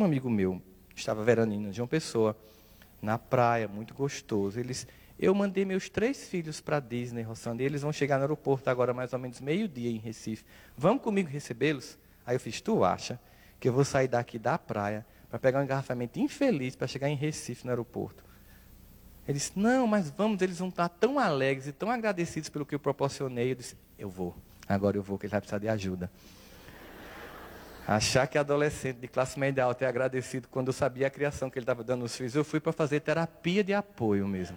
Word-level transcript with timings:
Um 0.00 0.04
amigo 0.04 0.30
meu 0.30 0.62
estava 0.96 1.22
veranino 1.22 1.70
de 1.70 1.82
uma 1.82 1.86
pessoa 1.86 2.34
na 3.02 3.18
praia, 3.18 3.68
muito 3.68 3.92
gostoso. 3.92 4.58
Eles, 4.58 4.86
eu 5.18 5.34
mandei 5.34 5.62
meus 5.62 5.90
três 5.90 6.26
filhos 6.26 6.58
para 6.58 6.80
Disney, 6.80 7.20
Rossandra, 7.20 7.64
e 7.64 7.66
eles 7.66 7.82
vão 7.82 7.92
chegar 7.92 8.16
no 8.16 8.22
aeroporto 8.22 8.70
agora 8.70 8.94
mais 8.94 9.12
ou 9.12 9.18
menos 9.18 9.42
meio-dia 9.42 9.90
em 9.90 9.98
Recife. 9.98 10.42
Vamos 10.74 11.02
comigo 11.02 11.28
recebê-los? 11.28 11.98
Aí 12.24 12.34
eu 12.34 12.40
fiz, 12.40 12.62
tu 12.62 12.82
acha 12.82 13.20
que 13.60 13.68
eu 13.68 13.74
vou 13.74 13.84
sair 13.84 14.08
daqui 14.08 14.38
da 14.38 14.56
praia 14.56 15.04
para 15.28 15.38
pegar 15.38 15.60
um 15.60 15.64
engarrafamento 15.64 16.18
infeliz 16.18 16.74
para 16.74 16.86
chegar 16.86 17.10
em 17.10 17.14
Recife 17.14 17.66
no 17.66 17.70
aeroporto? 17.70 18.24
Ele 19.28 19.36
disse, 19.36 19.52
não, 19.54 19.86
mas 19.86 20.08
vamos, 20.08 20.40
eles 20.40 20.58
vão 20.58 20.70
estar 20.70 20.88
tão 20.88 21.18
alegres 21.18 21.66
e 21.66 21.72
tão 21.72 21.90
agradecidos 21.90 22.48
pelo 22.48 22.64
que 22.64 22.74
eu 22.74 22.80
proporcionei. 22.80 23.50
Eu 23.50 23.56
disse, 23.56 23.76
eu 23.98 24.08
vou, 24.08 24.34
agora 24.66 24.96
eu 24.96 25.02
vou, 25.02 25.18
que 25.18 25.26
ele 25.26 25.30
vai 25.30 25.42
precisar 25.42 25.58
de 25.58 25.68
ajuda. 25.68 26.10
Achar 27.90 28.28
que 28.28 28.38
adolescente 28.38 28.98
de 28.98 29.08
classe 29.08 29.36
média 29.36 29.64
alta 29.64 29.84
é 29.84 29.88
agradecido 29.88 30.46
quando 30.46 30.68
eu 30.68 30.72
sabia 30.72 31.08
a 31.08 31.10
criação 31.10 31.50
que 31.50 31.58
ele 31.58 31.64
estava 31.64 31.82
dando 31.82 32.02
aos 32.02 32.16
filhos, 32.16 32.36
eu 32.36 32.44
fui 32.44 32.60
para 32.60 32.70
fazer 32.70 33.00
terapia 33.00 33.64
de 33.64 33.74
apoio 33.74 34.28
mesmo. 34.28 34.56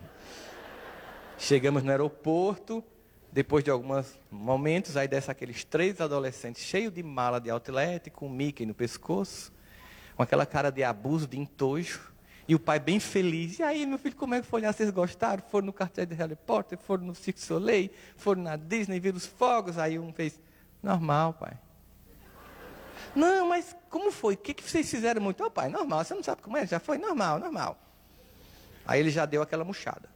Chegamos 1.35 1.81
no 1.81 1.89
aeroporto, 1.89 2.83
depois 3.31 3.63
de 3.63 3.71
alguns 3.71 4.19
momentos, 4.29 4.95
aí 4.95 5.07
desce 5.07 5.31
aqueles 5.31 5.63
três 5.63 5.99
adolescentes 5.99 6.61
cheios 6.61 6.93
de 6.93 7.01
mala 7.01 7.41
de 7.41 7.49
outlet, 7.49 8.11
com 8.11 8.29
Mickey 8.29 8.67
no 8.67 8.73
pescoço, 8.75 9.51
com 10.15 10.21
aquela 10.21 10.45
cara 10.45 10.69
de 10.69 10.83
abuso, 10.83 11.25
de 11.25 11.39
entojo, 11.39 12.01
e 12.47 12.53
o 12.53 12.59
pai 12.59 12.79
bem 12.79 12.99
feliz. 12.99 13.57
E 13.57 13.63
aí, 13.63 13.83
meu 13.87 13.97
filho, 13.97 14.15
como 14.15 14.35
é 14.35 14.41
que 14.41 14.45
foi 14.45 14.61
lá? 14.61 14.71
Vocês 14.71 14.91
gostaram? 14.91 15.41
Foram 15.49 15.65
no 15.65 15.73
cartel 15.73 16.05
de 16.05 16.13
Harry 16.13 16.35
Potter, 16.35 16.77
foram 16.77 17.05
no 17.05 17.15
Cirque 17.15 17.41
Soleil, 17.41 17.89
foram 18.15 18.43
na 18.43 18.55
Disney, 18.55 18.99
viram 18.99 19.17
os 19.17 19.25
fogos. 19.25 19.79
Aí 19.79 19.97
um 19.97 20.13
fez, 20.13 20.39
normal, 20.83 21.33
pai. 21.33 21.57
Não, 23.15 23.47
mas 23.47 23.75
como 23.89 24.11
foi? 24.11 24.33
O 24.33 24.37
que, 24.37 24.53
que 24.53 24.63
vocês 24.63 24.89
fizeram 24.89 25.21
muito? 25.21 25.43
Oh, 25.43 25.51
pai, 25.51 25.69
normal, 25.69 26.03
você 26.03 26.13
não 26.13 26.23
sabe 26.23 26.41
como 26.41 26.57
é? 26.57 26.65
Já 26.65 26.79
foi 26.79 26.97
normal, 26.97 27.39
normal. 27.39 27.77
Aí 28.85 28.99
ele 28.99 29.11
já 29.11 29.25
deu 29.25 29.41
aquela 29.41 29.63
murchada. 29.63 30.09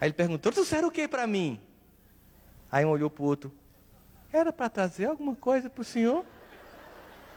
Aí 0.00 0.08
ele 0.08 0.12
perguntou, 0.12 0.52
trouxeram 0.52 0.88
o 0.88 0.90
que 0.90 1.08
para 1.08 1.26
mim? 1.26 1.60
Aí 2.70 2.84
um 2.84 2.90
olhou 2.90 3.08
para 3.08 3.22
o 3.22 3.26
outro. 3.26 3.52
Era 4.32 4.52
para 4.52 4.68
trazer 4.68 5.06
alguma 5.06 5.34
coisa 5.34 5.70
para 5.70 5.80
o 5.80 5.84
senhor? 5.84 6.24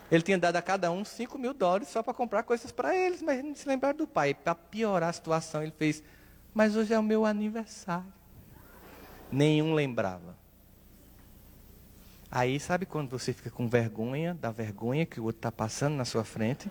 Ele 0.09 0.23
tinha 0.23 0.37
dado 0.37 0.55
a 0.55 0.61
cada 0.61 0.89
um 0.89 1.03
5 1.03 1.37
mil 1.37 1.53
dólares 1.53 1.89
só 1.89 2.01
para 2.01 2.13
comprar 2.13 2.43
coisas 2.43 2.71
para 2.71 2.95
eles, 2.95 3.21
mas 3.21 3.43
não 3.43 3.55
se 3.55 3.67
lembraram 3.67 3.97
do 3.97 4.07
pai. 4.07 4.33
Para 4.33 4.55
piorar 4.55 5.09
a 5.09 5.13
situação, 5.13 5.61
ele 5.61 5.73
fez, 5.77 6.01
mas 6.53 6.75
hoje 6.75 6.93
é 6.93 6.99
o 6.99 7.03
meu 7.03 7.25
aniversário. 7.25 8.11
Nenhum 9.31 9.73
lembrava. 9.73 10.35
Aí, 12.29 12.59
sabe 12.59 12.85
quando 12.85 13.09
você 13.09 13.31
fica 13.31 13.49
com 13.49 13.67
vergonha 13.67 14.33
da 14.33 14.51
vergonha 14.51 15.05
que 15.05 15.19
o 15.19 15.23
outro 15.23 15.39
está 15.39 15.51
passando 15.51 15.95
na 15.95 16.05
sua 16.05 16.23
frente? 16.23 16.69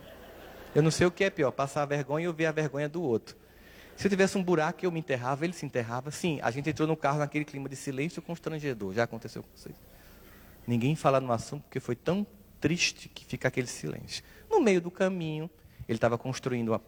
Eu 0.75 0.83
não 0.83 0.91
sei 0.91 1.07
o 1.07 1.11
que 1.11 1.25
é 1.25 1.31
pior, 1.31 1.51
passar 1.51 1.83
a 1.83 1.87
vergonha 1.87 2.29
ou 2.29 2.35
ver 2.35 2.47
a 2.47 2.53
vergonha 2.53 2.89
do 2.89 3.03
outro. 3.03 3.37
Se 3.97 4.07
eu 4.07 4.11
tivesse 4.11 4.37
um 4.37 4.45
buraco 4.45 4.85
eu 4.85 4.93
me 4.93 5.01
enterrava, 5.01 5.47
ele 5.47 5.55
se 5.55 5.65
enterrava. 5.65 6.11
Sim, 6.11 6.39
a 6.43 6.51
gente 6.51 6.69
entrou 6.69 6.87
no 6.87 6.97
carro 6.97 7.19
naquele 7.19 7.47
clima 7.47 7.67
de 7.67 7.77
silêncio 7.77 8.21
constrangedor. 8.21 8.93
Já 8.93 9.05
aconteceu 9.05 9.43
com 9.43 9.49
vocês? 9.55 9.75
Ninguém 10.67 10.95
fala 10.95 11.19
no 11.19 11.33
assunto 11.33 11.63
porque 11.63 11.81
foi 11.81 11.97
tão 11.97 12.27
triste 12.61 13.09
que 13.09 13.25
fica 13.25 13.49
aquele 13.49 13.67
silêncio. 13.67 14.23
No 14.51 14.61
meio 14.61 14.83
do 14.83 14.91
caminho, 14.91 15.49
ele 15.89 15.97
estava 15.97 16.19
construindo, 16.19 16.79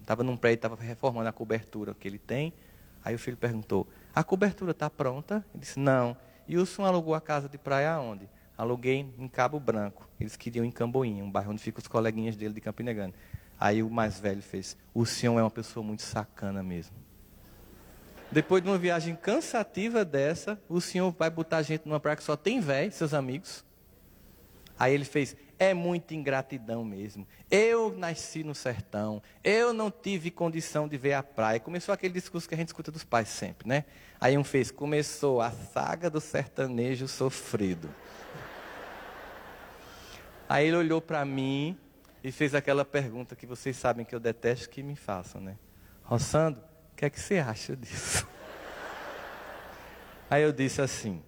estava 0.00 0.22
um, 0.22 0.26
num 0.26 0.36
prédio, 0.36 0.56
estava 0.56 0.76
reformando 0.76 1.28
a 1.28 1.32
cobertura 1.32 1.94
que 1.94 2.08
ele 2.08 2.18
tem. 2.18 2.54
Aí 3.04 3.14
o 3.14 3.18
filho 3.18 3.36
perguntou: 3.36 3.86
A 4.14 4.24
cobertura 4.24 4.70
está 4.70 4.88
pronta? 4.88 5.44
Ele 5.52 5.60
disse: 5.60 5.78
Não. 5.78 6.16
E 6.48 6.56
o 6.56 6.64
senhor 6.64 6.88
alugou 6.88 7.14
a 7.14 7.20
casa 7.20 7.48
de 7.48 7.58
praia 7.58 7.92
aonde? 7.92 8.28
Aluguei 8.56 9.12
em 9.18 9.28
Cabo 9.28 9.58
Branco. 9.58 10.08
Eles 10.18 10.36
queriam 10.36 10.64
em 10.64 10.70
Camboinha, 10.70 11.24
um 11.24 11.30
bairro 11.30 11.52
onde 11.52 11.60
ficam 11.60 11.80
os 11.80 11.88
coleguinhas 11.88 12.36
dele 12.36 12.54
de 12.54 12.60
Campina 12.60 12.92
Grande. 12.92 13.14
Aí 13.58 13.82
o 13.82 13.90
mais 13.90 14.20
velho 14.20 14.40
fez: 14.40 14.76
O 14.94 15.04
senhor 15.04 15.38
é 15.38 15.42
uma 15.42 15.50
pessoa 15.50 15.84
muito 15.84 16.02
sacana 16.02 16.62
mesmo. 16.62 16.96
Depois 18.30 18.62
de 18.62 18.68
uma 18.68 18.78
viagem 18.78 19.14
cansativa 19.14 20.04
dessa, 20.04 20.60
o 20.68 20.80
senhor 20.80 21.14
vai 21.18 21.30
botar 21.30 21.58
a 21.58 21.62
gente 21.62 21.86
numa 21.86 22.00
praia 22.00 22.16
que 22.16 22.22
só 22.22 22.36
tem 22.36 22.60
velho, 22.60 22.92
seus 22.92 23.12
amigos. 23.12 23.64
Aí 24.78 24.92
ele 24.94 25.04
fez: 25.04 25.36
É 25.58 25.72
muita 25.72 26.14
ingratidão 26.14 26.84
mesmo. 26.84 27.26
Eu 27.50 27.96
nasci 27.96 28.44
no 28.44 28.54
sertão, 28.54 29.22
eu 29.42 29.72
não 29.72 29.90
tive 29.90 30.30
condição 30.30 30.86
de 30.86 30.96
ver 30.96 31.14
a 31.14 31.22
praia. 31.22 31.58
Começou 31.60 31.92
aquele 31.92 32.14
discurso 32.14 32.48
que 32.48 32.54
a 32.54 32.58
gente 32.58 32.68
escuta 32.68 32.92
dos 32.92 33.04
pais 33.04 33.28
sempre, 33.28 33.68
né? 33.68 33.84
Aí 34.20 34.36
um 34.36 34.44
fez: 34.44 34.70
Começou 34.70 35.40
a 35.40 35.50
saga 35.50 36.10
do 36.10 36.20
sertanejo 36.20 37.08
sofrido. 37.08 37.88
Aí 40.48 40.68
ele 40.68 40.76
olhou 40.76 41.00
para 41.00 41.24
mim 41.24 41.76
e 42.22 42.30
fez 42.30 42.54
aquela 42.54 42.84
pergunta 42.84 43.34
que 43.34 43.46
vocês 43.46 43.76
sabem 43.76 44.04
que 44.04 44.14
eu 44.14 44.20
detesto 44.20 44.68
que 44.70 44.82
me 44.82 44.94
façam, 44.94 45.40
né? 45.40 45.56
Roçando, 46.04 46.60
o 46.92 46.96
que 46.96 47.04
é 47.04 47.10
que 47.10 47.20
você 47.20 47.38
acha 47.38 47.74
disso? 47.76 48.26
Aí 50.30 50.42
eu 50.42 50.52
disse 50.52 50.82
assim: 50.82 51.22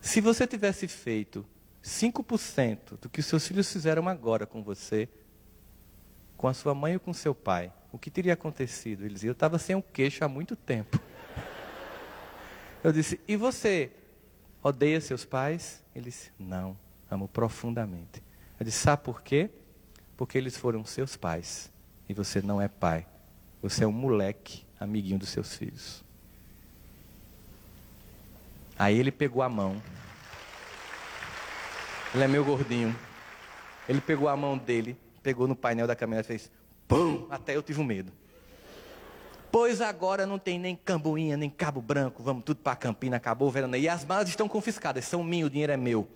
se 0.00 0.20
você 0.20 0.46
tivesse 0.46 0.86
feito 0.86 1.44
5% 1.88 3.00
do 3.00 3.08
que 3.08 3.20
os 3.20 3.26
seus 3.26 3.46
filhos 3.46 3.72
fizeram 3.72 4.08
agora 4.08 4.46
com 4.46 4.62
você, 4.62 5.08
com 6.36 6.46
a 6.46 6.54
sua 6.54 6.74
mãe 6.74 6.94
ou 6.94 7.00
com 7.00 7.12
seu 7.12 7.34
pai, 7.34 7.72
o 7.90 7.98
que 7.98 8.10
teria 8.10 8.34
acontecido? 8.34 9.04
Ele 9.04 9.14
dizia, 9.14 9.30
eu 9.30 9.32
estava 9.32 9.58
sem 9.58 9.74
o 9.74 9.82
queixo 9.82 10.24
há 10.24 10.28
muito 10.28 10.54
tempo. 10.54 11.00
Eu 12.84 12.92
disse, 12.92 13.18
e 13.26 13.34
você 13.34 13.90
odeia 14.62 15.00
seus 15.00 15.24
pais? 15.24 15.82
Ele 15.94 16.04
disse, 16.04 16.30
não, 16.38 16.76
amo 17.10 17.26
profundamente. 17.26 18.22
Eu 18.60 18.64
disse, 18.64 18.78
sabe 18.78 19.02
por 19.02 19.20
quê? 19.20 19.50
Porque 20.16 20.38
eles 20.38 20.56
foram 20.56 20.84
seus 20.84 21.16
pais 21.16 21.72
e 22.08 22.14
você 22.14 22.40
não 22.40 22.62
é 22.62 22.68
pai. 22.68 23.06
Você 23.60 23.82
é 23.82 23.86
um 23.86 23.92
moleque, 23.92 24.64
amiguinho 24.78 25.18
dos 25.18 25.30
seus 25.30 25.56
filhos. 25.56 26.04
Aí 28.78 28.96
ele 28.96 29.10
pegou 29.10 29.42
a 29.42 29.48
mão 29.48 29.82
ele 32.14 32.24
é 32.24 32.28
meu 32.28 32.44
gordinho. 32.44 32.96
Ele 33.88 34.00
pegou 34.00 34.28
a 34.28 34.36
mão 34.36 34.56
dele, 34.56 34.98
pegou 35.22 35.46
no 35.46 35.56
painel 35.56 35.86
da 35.86 35.96
caminhonete 35.96 36.26
e 36.26 36.38
fez 36.38 36.50
pum, 36.86 37.26
até 37.30 37.56
eu 37.56 37.62
tive 37.62 37.80
um 37.80 37.84
medo. 37.84 38.12
Pois 39.50 39.80
agora 39.80 40.26
não 40.26 40.38
tem 40.38 40.58
nem 40.58 40.76
Camboinha, 40.76 41.36
nem 41.36 41.48
Cabo 41.48 41.80
Branco, 41.80 42.22
vamos 42.22 42.44
tudo 42.44 42.58
para 42.58 42.76
Campina, 42.76 43.16
acabou 43.16 43.48
o 43.48 43.50
verão. 43.50 43.74
E 43.74 43.88
as 43.88 44.04
malas 44.04 44.28
estão 44.28 44.46
confiscadas, 44.46 45.04
são 45.06 45.24
minhas, 45.24 45.46
o 45.46 45.50
dinheiro 45.50 45.72
é 45.72 45.76
meu. 45.76 46.06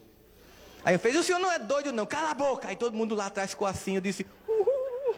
Aí 0.84 0.94
eu 0.94 0.98
fiz, 0.98 1.16
o 1.16 1.22
senhor 1.22 1.38
não 1.38 1.50
é 1.50 1.58
doido 1.58 1.92
não, 1.92 2.04
cala 2.04 2.30
a 2.30 2.34
boca. 2.34 2.68
Aí 2.68 2.76
todo 2.76 2.96
mundo 2.96 3.14
lá 3.14 3.26
atrás 3.26 3.50
ficou 3.50 3.66
assim, 3.66 3.94
eu 3.94 4.00
disse, 4.00 4.26
uhul. 4.46 5.14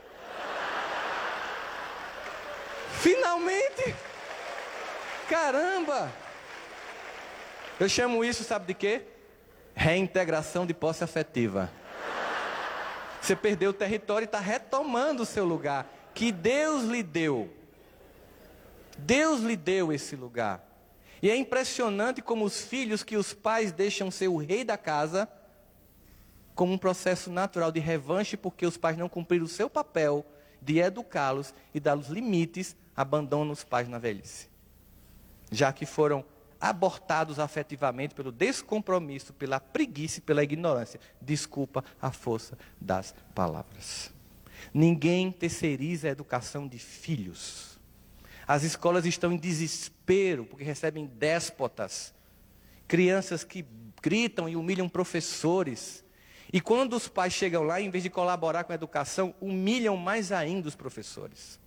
Finalmente! 3.01 3.95
Caramba! 5.29 6.13
Eu 7.81 7.89
chamo 7.89 8.25
isso, 8.25 8.45
sabe 8.45 8.67
de 8.67 8.75
quê? 8.75 9.03
Reintegração 9.75 10.65
de 10.65 10.73
posse 10.73 11.03
afetiva. 11.05 11.71
Você 13.21 13.35
perdeu 13.35 13.71
o 13.71 13.75
território 13.75 14.25
e 14.25 14.27
está 14.27 14.39
retomando 14.39 15.23
o 15.23 15.27
seu 15.27 15.45
lugar 15.45 15.91
que 16.15 16.31
Deus 16.31 16.85
lhe 16.85 17.03
deu. 17.03 17.53
Deus 18.97 19.41
lhe 19.41 19.57
deu 19.57 19.93
esse 19.93 20.15
lugar. 20.15 20.65
E 21.21 21.31
é 21.31 21.37
impressionante 21.37 22.23
como 22.23 22.45
os 22.45 22.63
filhos 22.63 23.03
que 23.03 23.17
os 23.17 23.33
pais 23.33 23.73
deixam 23.73 24.11
ser 24.11 24.29
o 24.29 24.37
rei 24.37 24.63
da 24.63 24.77
casa, 24.77 25.29
como 26.55 26.73
um 26.73 26.79
processo 26.79 27.31
natural 27.31 27.73
de 27.73 27.81
revanche, 27.81 28.37
porque 28.37 28.67
os 28.67 28.77
pais 28.77 28.97
não 28.97 29.09
cumpriram 29.09 29.45
o 29.45 29.49
seu 29.49 29.69
papel 29.69 30.25
de 30.61 30.79
educá-los 30.79 31.53
e 31.75 31.81
dar-los 31.81 32.09
limites, 32.09 32.77
abandonam 32.95 33.53
os 33.53 33.65
pais 33.65 33.89
na 33.89 33.99
velhice. 33.99 34.49
Já 35.51 35.73
que 35.73 35.85
foram 35.85 36.25
abortados 36.65 37.39
afetivamente 37.39 38.15
pelo 38.15 38.33
descompromisso, 38.33 39.35
pela 39.35 39.61
preguiça 39.61 40.19
e 40.19 40.23
pela 40.23 40.43
ignorância. 40.43 40.99
Desculpa 41.21 41.85
a 42.01 42.11
força 42.11 42.57
das 42.81 43.15
palavras. 43.35 44.11
Ninguém 44.73 45.31
terceiriza 45.31 46.09
a 46.09 46.11
educação 46.11 46.67
de 46.67 46.79
filhos. 46.79 47.79
As 48.49 48.63
escolas 48.63 49.05
estão 49.05 49.31
em 49.31 49.37
desespero 49.37 50.47
porque 50.47 50.65
recebem 50.65 51.05
déspotas, 51.05 52.15
crianças 52.89 53.45
que 53.45 53.63
gritam 54.03 54.49
e 54.49 54.57
humilham 54.57 54.89
professores. 54.89 56.03
E 56.51 56.63
quando 56.63 56.95
os 56.95 57.09
pais 57.09 57.35
chegam 57.35 57.63
lá, 57.63 57.79
em 57.79 57.91
vez 57.91 58.03
de 58.03 58.09
colaborar 58.09 58.65
com 58.65 58.73
a 58.73 58.75
educação, 58.75 59.35
humilham 59.39 59.99
mais 59.99 60.33
ainda 60.33 60.67
os 60.67 60.75
professores. 60.75 61.61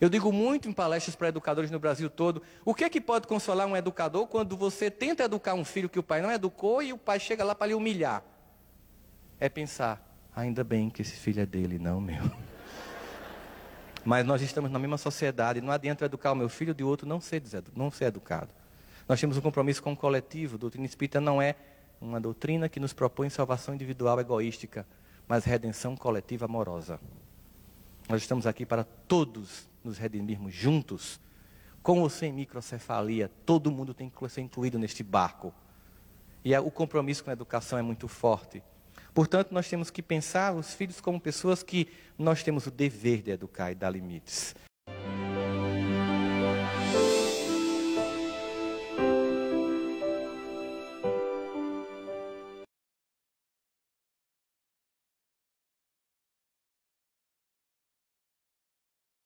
Eu 0.00 0.08
digo 0.08 0.32
muito 0.32 0.66
em 0.66 0.72
palestras 0.72 1.14
para 1.14 1.28
educadores 1.28 1.70
no 1.70 1.78
Brasil 1.78 2.08
todo, 2.08 2.42
o 2.64 2.74
que 2.74 2.84
é 2.84 2.88
que 2.88 3.00
pode 3.00 3.26
consolar 3.26 3.66
um 3.66 3.76
educador 3.76 4.26
quando 4.26 4.56
você 4.56 4.90
tenta 4.90 5.24
educar 5.24 5.52
um 5.52 5.64
filho 5.64 5.90
que 5.90 5.98
o 5.98 6.02
pai 6.02 6.22
não 6.22 6.32
educou 6.32 6.82
e 6.82 6.90
o 6.90 6.96
pai 6.96 7.20
chega 7.20 7.44
lá 7.44 7.54
para 7.54 7.66
lhe 7.66 7.74
humilhar? 7.74 8.22
É 9.38 9.48
pensar, 9.50 10.02
ainda 10.34 10.64
bem 10.64 10.88
que 10.88 11.02
esse 11.02 11.16
filho 11.16 11.42
é 11.42 11.46
dele, 11.46 11.78
não 11.78 12.00
meu. 12.00 12.22
Mas 14.02 14.24
nós 14.24 14.40
estamos 14.40 14.70
na 14.70 14.78
mesma 14.78 14.96
sociedade, 14.96 15.60
não 15.60 15.70
adianta 15.70 16.06
educar 16.06 16.32
o 16.32 16.34
meu 16.34 16.48
filho 16.48 16.72
de 16.72 16.82
outro 16.82 17.06
não 17.06 17.20
ser, 17.20 17.42
não 17.76 17.90
ser 17.90 18.06
educado. 18.06 18.48
Nós 19.06 19.20
temos 19.20 19.36
um 19.36 19.42
compromisso 19.42 19.82
com 19.82 19.92
o 19.92 19.96
coletivo, 19.96 20.56
a 20.56 20.58
doutrina 20.58 20.86
espírita 20.86 21.20
não 21.20 21.42
é 21.42 21.56
uma 22.00 22.18
doutrina 22.18 22.70
que 22.70 22.80
nos 22.80 22.94
propõe 22.94 23.28
salvação 23.28 23.74
individual 23.74 24.18
egoística, 24.18 24.86
mas 25.28 25.44
redenção 25.44 25.94
coletiva 25.94 26.46
amorosa. 26.46 26.98
Nós 28.08 28.22
estamos 28.22 28.46
aqui 28.46 28.64
para 28.64 28.82
todos 28.82 29.69
nos 29.84 29.98
redimirmos 29.98 30.54
juntos. 30.54 31.20
Com 31.82 32.00
ou 32.00 32.10
sem 32.10 32.32
microcefalia, 32.32 33.30
todo 33.46 33.70
mundo 33.70 33.94
tem 33.94 34.10
que 34.10 34.28
ser 34.28 34.42
incluído 34.42 34.78
neste 34.78 35.02
barco. 35.02 35.54
E 36.44 36.54
é, 36.54 36.60
o 36.60 36.70
compromisso 36.70 37.24
com 37.24 37.30
a 37.30 37.32
educação 37.32 37.78
é 37.78 37.82
muito 37.82 38.06
forte. 38.08 38.62
Portanto, 39.12 39.52
nós 39.52 39.68
temos 39.68 39.90
que 39.90 40.02
pensar 40.02 40.54
os 40.54 40.74
filhos 40.74 41.00
como 41.00 41.20
pessoas 41.20 41.62
que 41.62 41.88
nós 42.18 42.42
temos 42.42 42.66
o 42.66 42.70
dever 42.70 43.22
de 43.22 43.30
educar 43.30 43.72
e 43.72 43.74
dar 43.74 43.90
limites. 43.90 44.54